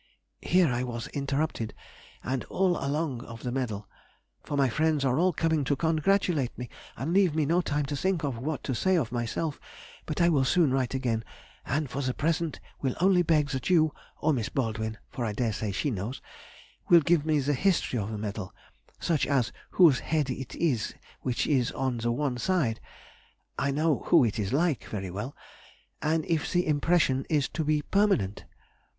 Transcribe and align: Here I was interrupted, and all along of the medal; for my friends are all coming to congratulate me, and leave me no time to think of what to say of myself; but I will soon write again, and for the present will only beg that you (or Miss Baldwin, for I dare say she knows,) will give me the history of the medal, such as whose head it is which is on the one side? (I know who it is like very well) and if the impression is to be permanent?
Here 0.41 0.73
I 0.73 0.81
was 0.81 1.05
interrupted, 1.09 1.75
and 2.23 2.43
all 2.45 2.83
along 2.83 3.23
of 3.25 3.43
the 3.43 3.51
medal; 3.51 3.87
for 4.43 4.57
my 4.57 4.67
friends 4.67 5.05
are 5.05 5.19
all 5.19 5.31
coming 5.31 5.63
to 5.65 5.75
congratulate 5.75 6.57
me, 6.57 6.69
and 6.97 7.13
leave 7.13 7.35
me 7.35 7.45
no 7.45 7.61
time 7.61 7.85
to 7.85 7.95
think 7.95 8.23
of 8.23 8.39
what 8.39 8.63
to 8.63 8.73
say 8.73 8.97
of 8.97 9.11
myself; 9.11 9.59
but 10.07 10.19
I 10.19 10.27
will 10.27 10.43
soon 10.43 10.71
write 10.73 10.95
again, 10.95 11.23
and 11.67 11.87
for 11.87 12.01
the 12.01 12.15
present 12.15 12.59
will 12.81 12.95
only 12.99 13.21
beg 13.21 13.49
that 13.49 13.69
you 13.69 13.93
(or 14.17 14.33
Miss 14.33 14.49
Baldwin, 14.49 14.97
for 15.11 15.23
I 15.23 15.33
dare 15.33 15.53
say 15.53 15.71
she 15.71 15.91
knows,) 15.91 16.19
will 16.89 17.01
give 17.01 17.23
me 17.23 17.37
the 17.37 17.53
history 17.53 17.99
of 17.99 18.09
the 18.09 18.17
medal, 18.17 18.55
such 18.99 19.27
as 19.27 19.51
whose 19.69 19.99
head 19.99 20.31
it 20.31 20.55
is 20.55 20.95
which 21.21 21.45
is 21.45 21.71
on 21.73 21.97
the 21.97 22.11
one 22.11 22.39
side? 22.39 22.79
(I 23.59 23.69
know 23.69 23.99
who 24.07 24.23
it 24.23 24.39
is 24.39 24.51
like 24.51 24.85
very 24.85 25.11
well) 25.11 25.35
and 26.01 26.25
if 26.25 26.51
the 26.51 26.65
impression 26.65 27.23
is 27.29 27.47
to 27.49 27.63
be 27.63 27.83
permanent? 27.83 28.45